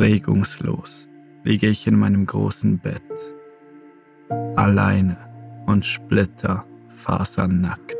[0.00, 1.08] Regungslos
[1.44, 3.02] liege ich in meinem großen Bett,
[4.56, 5.16] alleine
[5.66, 7.96] und splitterfasernackt.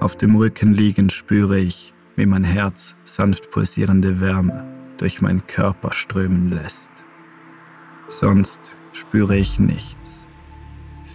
[0.00, 4.64] Auf dem Rücken liegend spüre ich, wie mein Herz sanft pulsierende Wärme
[4.98, 6.90] durch meinen Körper strömen lässt.
[8.08, 10.26] Sonst spüre ich nichts,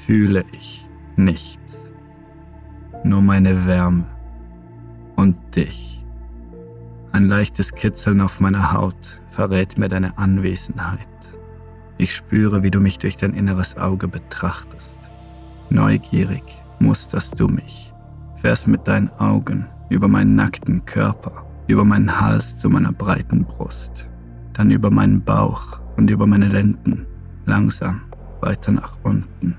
[0.05, 1.89] fühle ich nichts,
[3.03, 4.05] nur meine Wärme
[5.15, 6.00] und dich.
[7.13, 11.07] Ein leichtes Kitzeln auf meiner Haut verrät mir deine Anwesenheit.
[11.97, 15.09] Ich spüre, wie du mich durch dein inneres Auge betrachtest.
[15.69, 16.43] Neugierig
[16.79, 17.93] musterst du mich,
[18.37, 24.07] fährst mit deinen Augen über meinen nackten Körper, über meinen Hals zu meiner breiten Brust,
[24.53, 27.05] dann über meinen Bauch und über meine Lenden,
[27.45, 28.03] langsam
[28.39, 29.57] weiter nach unten.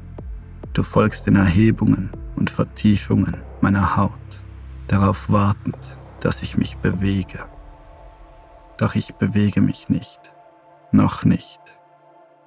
[0.73, 4.11] Du folgst den Erhebungen und Vertiefungen meiner Haut,
[4.89, 7.49] darauf wartend, dass ich mich bewege.
[8.79, 10.33] Doch ich bewege mich nicht,
[10.93, 11.61] noch nicht.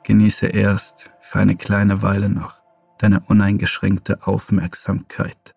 [0.04, 2.62] Genieße erst für eine kleine Weile noch
[3.00, 5.56] deine uneingeschränkte Aufmerksamkeit,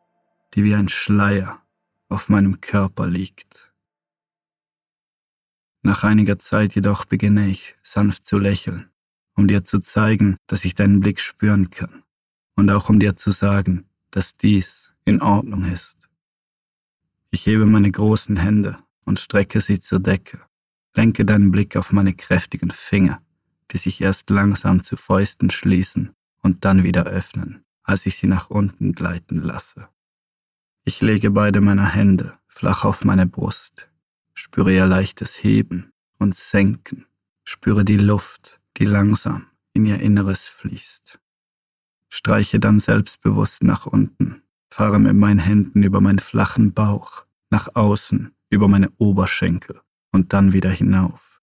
[0.54, 1.62] die wie ein Schleier
[2.08, 3.72] auf meinem Körper liegt.
[5.82, 8.90] Nach einiger Zeit jedoch beginne ich sanft zu lächeln,
[9.36, 12.02] um dir zu zeigen, dass ich deinen Blick spüren kann
[12.56, 16.07] und auch um dir zu sagen, dass dies in Ordnung ist.
[17.30, 20.48] Ich hebe meine großen Hände und strecke sie zur Decke
[20.98, 23.22] Lenke deinen Blick auf meine kräftigen Finger,
[23.70, 26.12] die sich erst langsam zu Fäusten schließen
[26.42, 29.88] und dann wieder öffnen, als ich sie nach unten gleiten lasse.
[30.84, 33.88] Ich lege beide meiner Hände flach auf meine Brust,
[34.34, 37.06] spüre ihr leichtes Heben und Senken,
[37.44, 41.20] spüre die Luft, die langsam in ihr Inneres fließt.
[42.08, 44.42] Streiche dann selbstbewusst nach unten,
[44.78, 49.80] fahre mit meinen Händen über meinen flachen Bauch, nach außen, über meine Oberschenkel
[50.12, 51.40] und dann wieder hinauf.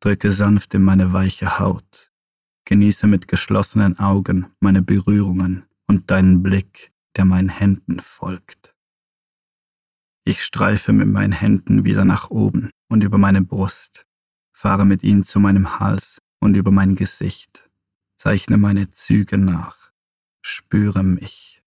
[0.00, 2.10] Drücke sanft in meine weiche Haut,
[2.64, 8.74] genieße mit geschlossenen Augen meine Berührungen und deinen Blick, der meinen Händen folgt.
[10.24, 14.06] Ich streife mit meinen Händen wieder nach oben und über meine Brust,
[14.52, 17.70] fahre mit ihnen zu meinem Hals und über mein Gesicht,
[18.16, 19.92] zeichne meine Züge nach,
[20.42, 21.59] spüre mich,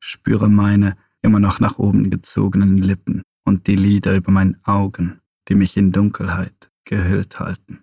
[0.00, 5.56] spüre meine immer noch nach oben gezogenen Lippen und die Lider über meinen Augen die
[5.56, 7.82] mich in Dunkelheit gehüllt halten.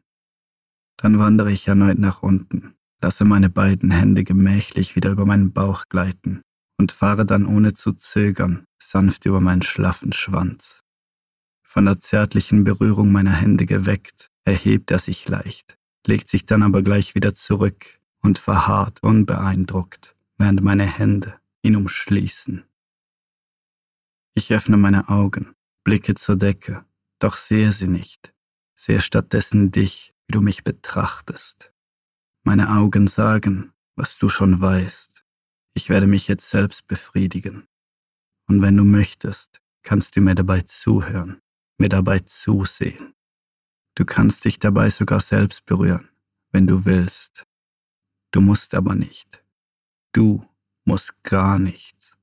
[0.95, 5.85] Dann wandere ich erneut nach unten, lasse meine beiden Hände gemächlich wieder über meinen Bauch
[5.89, 6.41] gleiten
[6.79, 10.81] und fahre dann ohne zu zögern sanft über meinen schlaffen Schwanz.
[11.61, 16.81] Von der zärtlichen Berührung meiner Hände geweckt, erhebt er sich leicht, legt sich dann aber
[16.81, 21.35] gleich wieder zurück und verharrt unbeeindruckt, während meine Hände
[21.67, 22.65] ihn umschließen.
[24.33, 26.87] Ich öffne meine Augen, blicke zur Decke
[27.19, 28.33] doch sehe sie nicht,
[28.75, 31.71] sehe stattdessen dich, wie du mich betrachtest.
[32.43, 35.23] Meine Augen sagen, was du schon weißt.
[35.73, 37.67] Ich werde mich jetzt selbst befriedigen.
[38.47, 41.41] Und wenn du möchtest, kannst du mir dabei zuhören,
[41.77, 43.13] mir dabei zusehen.
[43.95, 46.09] Du kannst dich dabei sogar selbst berühren,
[46.51, 47.45] wenn du willst.
[48.31, 49.43] Du musst aber nicht.
[50.13, 50.47] Du
[50.87, 52.17] musst gar nichts.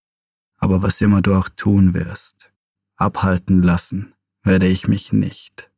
[0.57, 2.53] Aber was immer du auch tun wirst,
[2.97, 5.71] abhalten lassen werde ich mich nicht.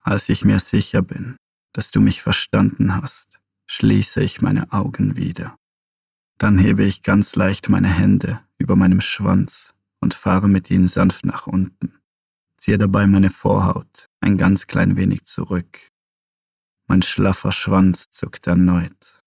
[0.00, 1.36] Als ich mir sicher bin,
[1.72, 5.56] dass du mich verstanden hast, schließe ich meine Augen wieder.
[6.38, 11.24] Dann hebe ich ganz leicht meine Hände über meinem Schwanz und fahre mit ihnen sanft
[11.24, 11.98] nach unten,
[12.56, 15.90] ziehe dabei meine Vorhaut ein ganz klein wenig zurück.
[16.88, 19.22] Mein schlaffer Schwanz zuckt erneut.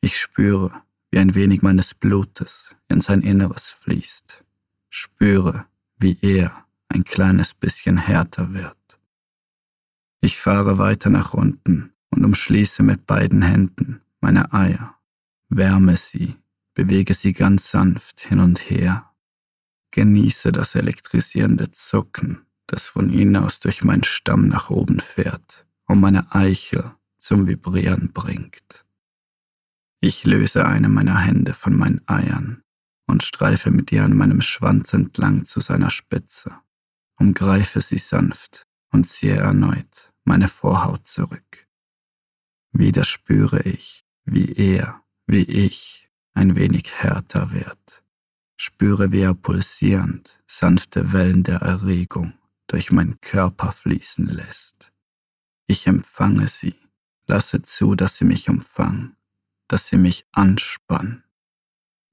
[0.00, 4.44] Ich spüre, wie ein wenig meines Blutes in sein Inneres fließt.
[4.90, 5.66] Spüre,
[5.98, 8.76] wie er ein kleines bisschen härter wird.
[10.20, 14.96] Ich fahre weiter nach unten und umschließe mit beiden Händen meine Eier,
[15.48, 16.36] wärme sie,
[16.74, 19.12] bewege sie ganz sanft hin und her,
[19.92, 26.00] genieße das elektrisierende Zucken, das von ihnen aus durch meinen Stamm nach oben fährt und
[26.00, 28.84] meine Eichel zum Vibrieren bringt.
[30.00, 32.62] Ich löse eine meiner Hände von meinen Eiern
[33.06, 36.60] und streife mit ihr an meinem Schwanz entlang zu seiner Spitze
[37.18, 41.66] umgreife sie sanft und ziehe erneut meine Vorhaut zurück.
[42.72, 48.04] Wieder spüre ich, wie er, wie ich, ein wenig härter wird.
[48.56, 52.34] Spüre, wie er pulsierend sanfte Wellen der Erregung
[52.66, 54.92] durch meinen Körper fließen lässt.
[55.66, 56.74] Ich empfange sie,
[57.26, 59.16] lasse zu, dass sie mich umfangen,
[59.68, 61.24] dass sie mich anspannen.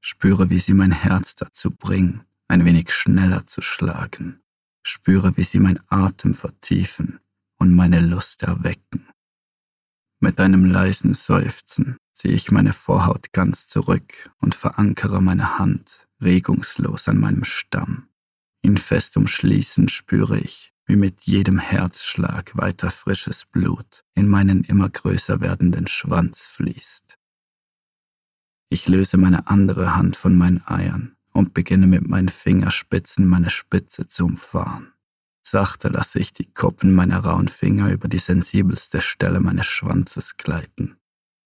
[0.02, 4.44] Spüre, wie sie mein Herz dazu bringen, ein wenig schneller zu schlagen
[4.88, 7.20] Spüre, wie sie mein Atem vertiefen,
[7.58, 9.10] und meine Lust erwecken.
[10.20, 17.08] Mit einem leisen Seufzen ziehe ich meine Vorhaut ganz zurück und verankere meine Hand regungslos
[17.08, 18.10] an meinem Stamm.
[18.62, 24.90] Ihn fest umschließend spüre ich, wie mit jedem Herzschlag weiter frisches Blut in meinen immer
[24.90, 27.18] größer werdenden Schwanz fließt.
[28.76, 34.06] Ich löse meine andere Hand von meinen Eiern und beginne mit meinen Fingerspitzen meine Spitze
[34.06, 34.92] zu umfahren.
[35.44, 40.98] Sachte lasse ich die Kuppen meiner rauen Finger über die sensibelste Stelle meines Schwanzes gleiten.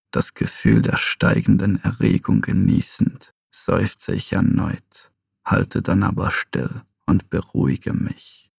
[0.10, 5.12] Das Gefühl der steigenden Erregung genießend, seufze ich erneut,
[5.46, 8.52] halte dann aber still und beruhige mich.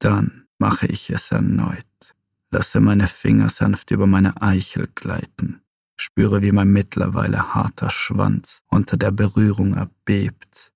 [0.00, 2.16] Dann mache ich es erneut,
[2.50, 5.62] lasse meine Finger sanft über meine Eichel gleiten,
[6.00, 10.72] spüre, wie mein mittlerweile harter Schwanz unter der Berührung erbebt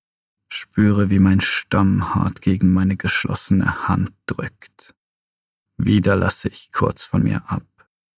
[0.47, 4.95] spüre, wie mein Stamm hart gegen meine geschlossene Hand drückt.
[5.77, 7.65] Wieder lasse ich kurz von mir ab,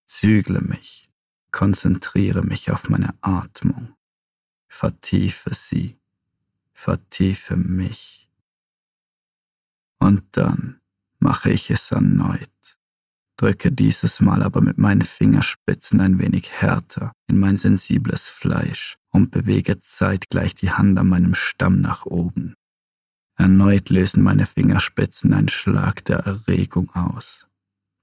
[0.06, 1.10] zügle mich,
[1.50, 3.94] konzentriere mich auf meine Atmung,
[4.68, 5.98] vertiefe sie,
[6.72, 8.30] vertiefe mich.
[9.98, 10.80] Und dann
[11.18, 12.77] mache ich es erneut
[13.38, 19.30] drücke dieses Mal aber mit meinen Fingerspitzen ein wenig härter in mein sensibles Fleisch und
[19.30, 22.54] bewege zeitgleich die Hand an meinem Stamm nach oben.
[23.36, 27.46] Erneut lösen meine Fingerspitzen einen Schlag der Erregung aus.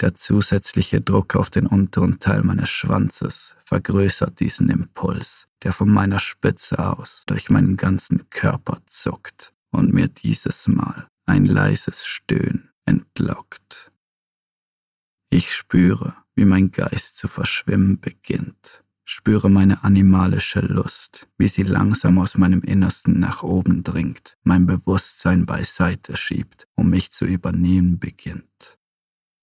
[0.02, 6.20] Der zusätzliche Druck auf den unteren Teil meines Schwanzes vergrößert diesen Impuls, der von meiner
[6.20, 13.92] Spitze aus durch meinen ganzen Körper zuckt und mir dieses Mal ein leises Stöhnen entlockt.
[15.36, 22.20] Ich spüre, wie mein Geist zu verschwimmen beginnt, spüre meine animalische Lust, wie sie langsam
[22.20, 28.78] aus meinem Innersten nach oben dringt, mein Bewusstsein beiseite schiebt und mich zu übernehmen beginnt.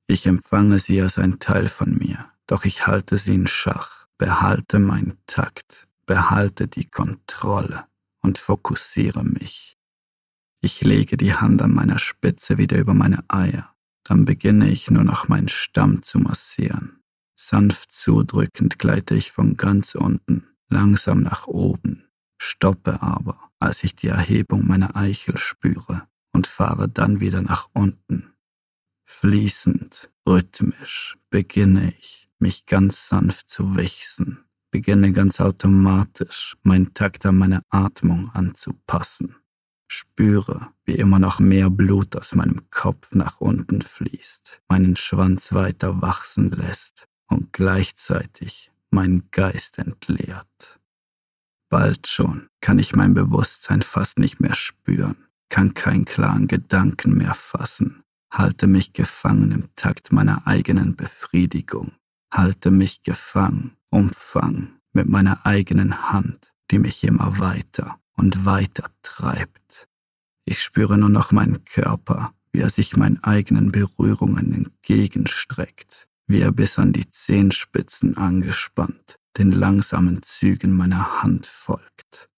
[0.06, 4.78] Ich empfange sie als ein Teil von mir, doch ich halte sie in Schach, behalte
[4.78, 7.84] meinen Takt, behalte die Kontrolle
[8.22, 9.76] und fokussiere mich.
[10.62, 13.71] Ich lege die Hand an meiner Spitze wieder über meine Eier
[14.04, 17.02] dann beginne ich nur noch meinen Stamm zu massieren.
[17.34, 22.08] Sanft zudrückend gleite ich von ganz unten langsam nach oben,
[22.38, 28.32] stoppe aber, als ich die Erhebung meiner Eichel spüre und fahre dann wieder nach unten.
[29.04, 37.37] Fließend, rhythmisch beginne ich, mich ganz sanft zu wichsen, beginne ganz automatisch, meinen Takt an
[37.37, 39.41] meine Atmung anzupassen
[39.92, 46.00] spüre, wie immer noch mehr Blut aus meinem Kopf nach unten fließt, meinen Schwanz weiter
[46.00, 50.80] wachsen lässt und gleichzeitig meinen Geist entleert.
[51.68, 57.34] Bald schon kann ich mein Bewusstsein fast nicht mehr spüren, kann keinen klaren Gedanken mehr
[57.34, 61.92] fassen, halte mich gefangen im Takt meiner eigenen Befriedigung,
[62.30, 69.88] halte mich gefangen, umfangen mit meiner eigenen Hand, die mich immer weiter und weiter treibt.
[70.44, 76.53] Ich spüre nur noch meinen Körper, wie er sich meinen eigenen Berührungen entgegenstreckt, wie er
[76.53, 82.29] bis an die Zehenspitzen angespannt den langsamen Zügen meiner Hand folgt.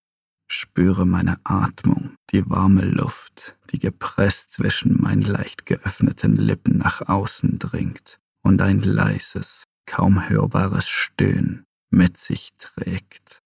[0.46, 7.58] Spüre meine Atmung, die warme Luft, die gepresst zwischen meinen leicht geöffneten Lippen nach außen
[7.58, 13.40] dringt und ein leises, kaum hörbares Stöhnen mit sich trägt.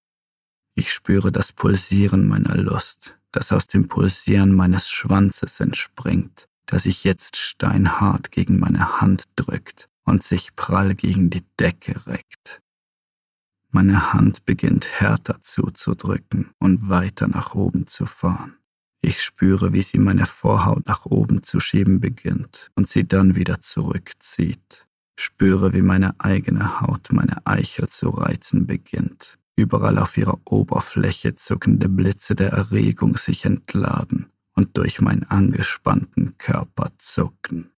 [0.78, 7.02] Ich spüre das Pulsieren meiner Lust, das aus dem Pulsieren meines Schwanzes entspringt, der sich
[7.02, 12.62] jetzt steinhart gegen meine Hand drückt und sich prall gegen die Decke reckt.
[13.72, 18.56] Meine Hand beginnt härter zuzudrücken und weiter nach oben zu fahren.
[19.00, 23.60] Ich spüre, wie sie meine Vorhaut nach oben zu schieben beginnt und sie dann wieder
[23.60, 24.86] zurückzieht.
[25.18, 31.88] Spüre, wie meine eigene Haut meine Eichel zu reizen beginnt Überall auf ihrer Oberfläche zuckende
[31.88, 37.72] Blitze der Erregung sich entladen und durch meinen angespannten Körper zucken.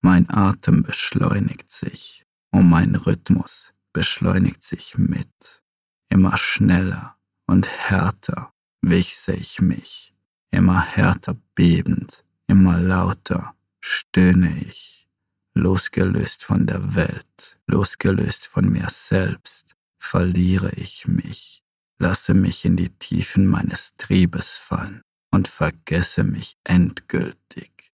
[0.00, 5.62] Mein Atem beschleunigt sich und mein Rhythmus beschleunigt sich mit.
[6.08, 8.50] Immer schneller und härter
[8.80, 10.14] wichse ich mich,
[10.50, 15.10] immer härter bebend, immer lauter stöhne ich,
[15.52, 21.62] losgelöst von der Welt, losgelöst von mir selbst, verliere ich mich,
[21.98, 27.92] lasse mich in die Tiefen meines Triebes fallen und vergesse mich endgültig.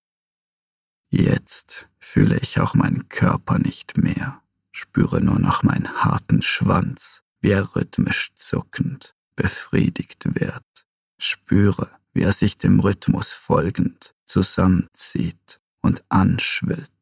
[1.11, 4.43] Jetzt fühle ich auch meinen Körper nicht mehr,
[4.73, 10.65] spüre nur noch meinen harten Schwanz, wie er rhythmisch zuckend befriedigt wird,
[11.19, 16.94] spüre, wie er sich dem Rhythmus folgend zusammenzieht und anschwillt.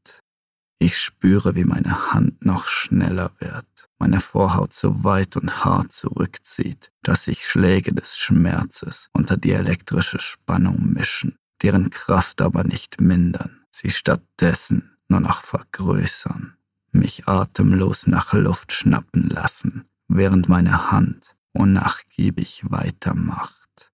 [0.83, 6.91] Ich spüre, wie meine Hand noch schneller wird, meine Vorhaut so weit und hart zurückzieht,
[7.05, 13.63] dass sich Schläge des Schmerzes unter die elektrische Spannung mischen, deren Kraft aber nicht mindern,
[13.71, 16.57] sie stattdessen nur noch vergrößern,
[16.91, 23.93] mich atemlos nach Luft schnappen lassen, während meine Hand unnachgiebig weitermacht.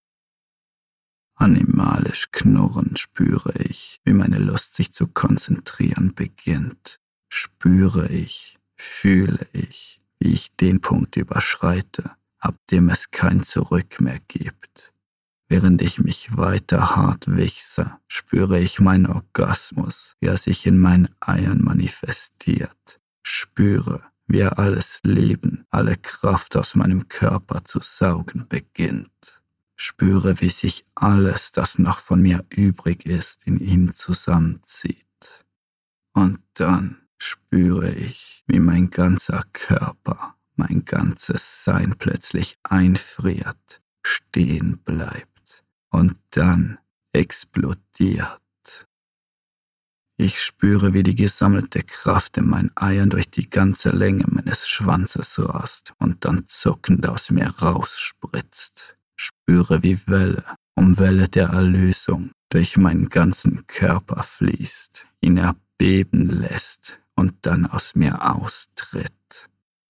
[1.35, 3.53] Animalisch knurrend spüre
[4.59, 6.99] Lust sich zu konzentrieren beginnt.
[7.29, 12.11] Spüre ich, fühle ich, wie ich den Punkt überschreite,
[12.41, 14.93] ab dem es kein Zurück mehr gibt.
[15.47, 21.09] Während ich mich weiter hart wichse, spüre ich meinen Orgasmus, wie er sich in meinen
[21.21, 22.99] Eiern manifestiert.
[23.23, 29.38] Spüre, wie er alles Leben, alle Kraft aus meinem Körper zu saugen beginnt
[29.79, 35.07] spüre, wie sich alles, das noch von mir übrig ist, in ihm zusammenzieht.
[36.13, 45.65] Und dann spüre ich, wie mein ganzer Körper, mein ganzes Sein plötzlich einfriert, stehen bleibt
[45.91, 46.79] und dann
[47.13, 48.43] explodiert.
[50.17, 55.39] Ich spüre, wie die gesammelte Kraft in meinen Eiern durch die ganze Länge meines Schwanzes
[55.39, 60.45] rast und dann zuckend aus mir rausspritzt spüre, wie Welle
[60.79, 67.97] um Welle der Erlösung durch meinen ganzen Körper fließt, ihn erbeben lässt und dann aus
[67.97, 69.13] mir austritt.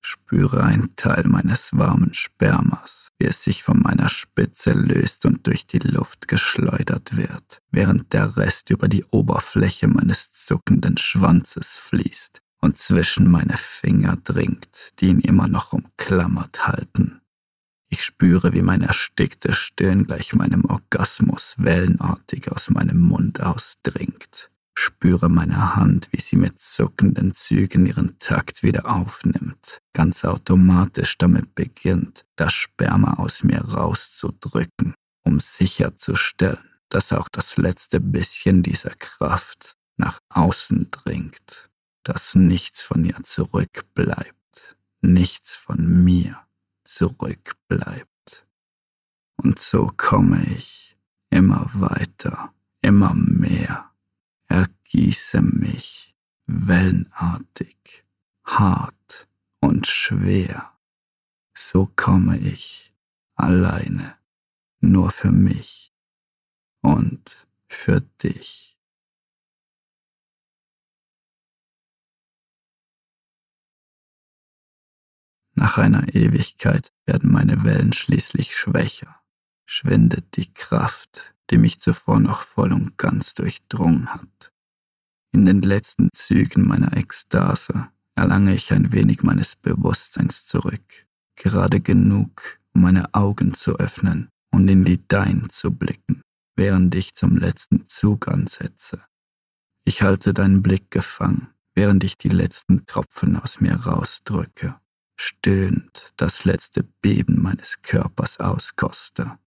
[0.01, 5.67] Spüre ein Teil meines warmen Spermas, wie es sich von meiner Spitze löst und durch
[5.67, 12.79] die Luft geschleudert wird, während der Rest über die Oberfläche meines zuckenden Schwanzes fließt und
[12.79, 17.21] zwischen meine Finger dringt, die ihn immer noch umklammert halten.
[17.91, 24.51] Ich spüre, wie mein erstickter Stirn gleich meinem Orgasmus wellenartig aus meinem Mund ausdringt.
[24.75, 31.55] Spüre meine Hand, wie sie mit zuckenden Zügen ihren Takt wieder aufnimmt, ganz automatisch damit
[31.55, 39.77] beginnt, das Sperma aus mir rauszudrücken, um sicherzustellen, dass auch das letzte bisschen dieser Kraft
[39.97, 41.71] nach außen dringt,
[42.05, 46.48] dass nichts von ihr zurückbleibt, nichts von mir
[46.89, 48.47] zurückbleibt.
[49.37, 50.97] Und so komme ich
[51.31, 53.93] immer weiter, immer mehr,
[54.47, 56.17] ergieße mich
[56.47, 58.05] wellenartig,
[58.43, 59.29] hart
[59.61, 60.73] und schwer.
[61.55, 62.95] So komme ich
[63.35, 64.17] alleine,
[64.81, 65.93] nur für mich
[66.81, 68.68] und für dich.
[75.59, 79.21] Nach einer Ewigkeit werden meine Wellen schließlich schwächer,
[79.67, 84.53] schwindet die Kraft, die mich zuvor noch voll und ganz durchdrungen hat.
[85.33, 92.61] In den letzten Zügen meiner Ekstase erlange ich ein wenig meines Bewusstseins zurück, gerade genug,
[92.73, 96.23] um meine Augen zu öffnen und in die Dein zu blicken,
[96.55, 99.03] während ich zum letzten Zug ansetze.
[99.85, 104.79] Ich halte deinen Blick gefangen, während ich die letzten Tropfen aus mir rausdrücke
[105.19, 109.39] stöhnt das letzte Beben meines Körpers auskoste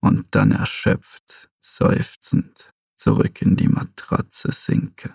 [0.00, 5.14] und dann erschöpft, seufzend zurück in die Matratze sinke.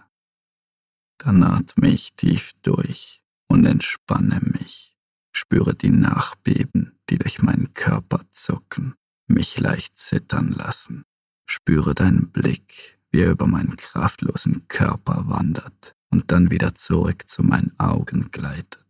[1.17, 4.97] Dann atme ich tief durch und entspanne mich,
[5.31, 8.95] spüre die Nachbeben, die durch meinen Körper zucken,
[9.27, 11.03] mich leicht zittern lassen,
[11.45, 17.43] spüre deinen Blick, wie er über meinen kraftlosen Körper wandert und dann wieder zurück zu
[17.43, 18.84] meinen Augen gleitet.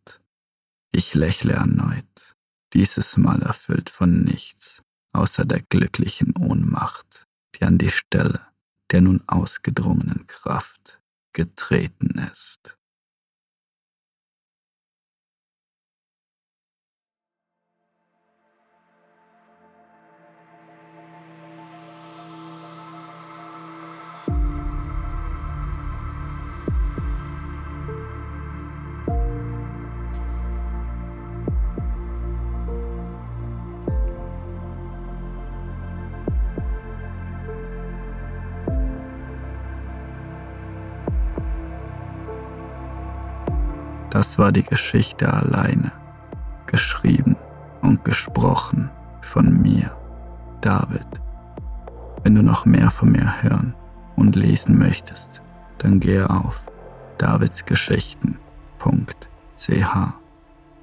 [1.15, 2.35] Lächle erneut,
[2.73, 8.39] dieses Mal erfüllt von nichts, außer der glücklichen Ohnmacht, die an die Stelle
[8.91, 11.01] der nun ausgedrungenen Kraft
[11.33, 12.77] getreten ist.
[44.15, 45.91] Das war die Geschichte alleine,
[46.67, 47.35] geschrieben
[47.81, 49.91] und gesprochen von mir,
[50.61, 51.05] David.
[52.23, 53.75] Wenn du noch mehr von mir hören
[54.15, 55.41] und lesen möchtest,
[55.79, 56.65] dann gehe auf
[57.17, 59.97] davidsgeschichten.ch.